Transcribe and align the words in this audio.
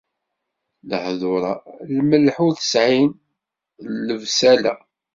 Lehdur-a, 0.89 1.53
lmelḥ 1.97 2.35
ur 2.45 2.53
t-sɛin, 2.55 3.11
d 3.95 3.97
lebsala 4.07 4.73